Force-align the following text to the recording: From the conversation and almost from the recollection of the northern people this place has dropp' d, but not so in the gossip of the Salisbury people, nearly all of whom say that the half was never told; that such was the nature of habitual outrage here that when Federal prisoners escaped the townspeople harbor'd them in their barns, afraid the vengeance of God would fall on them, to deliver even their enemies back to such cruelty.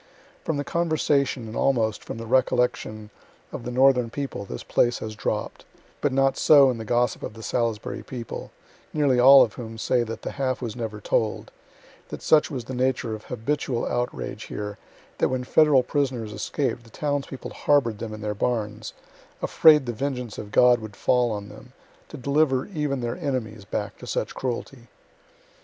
From 0.43 0.57
the 0.57 0.63
conversation 0.63 1.45
and 1.47 1.55
almost 1.55 2.03
from 2.03 2.17
the 2.17 2.25
recollection 2.25 3.11
of 3.51 3.65
the 3.65 3.69
northern 3.71 4.09
people 4.09 4.45
this 4.45 4.63
place 4.63 4.97
has 4.97 5.15
dropp' 5.15 5.59
d, 5.59 5.65
but 6.01 6.11
not 6.11 6.37
so 6.39 6.71
in 6.71 6.79
the 6.79 6.85
gossip 6.85 7.21
of 7.21 7.35
the 7.35 7.43
Salisbury 7.43 8.01
people, 8.01 8.49
nearly 8.95 9.19
all 9.19 9.43
of 9.43 9.53
whom 9.53 9.77
say 9.77 10.01
that 10.01 10.23
the 10.23 10.31
half 10.31 10.59
was 10.59 10.75
never 10.75 10.99
told; 10.99 11.51
that 12.09 12.23
such 12.23 12.49
was 12.49 12.65
the 12.65 12.73
nature 12.73 13.13
of 13.13 13.25
habitual 13.25 13.85
outrage 13.85 14.45
here 14.45 14.79
that 15.19 15.29
when 15.29 15.43
Federal 15.43 15.83
prisoners 15.83 16.33
escaped 16.33 16.83
the 16.83 16.89
townspeople 16.89 17.51
harbor'd 17.51 17.99
them 17.99 18.11
in 18.11 18.21
their 18.21 18.33
barns, 18.33 18.93
afraid 19.39 19.85
the 19.85 19.93
vengeance 19.93 20.39
of 20.39 20.51
God 20.51 20.79
would 20.79 20.95
fall 20.95 21.29
on 21.29 21.47
them, 21.47 21.73
to 22.09 22.17
deliver 22.17 22.65
even 22.65 23.01
their 23.01 23.17
enemies 23.19 23.65
back 23.65 23.99
to 23.99 24.07
such 24.07 24.33
cruelty. 24.33 24.87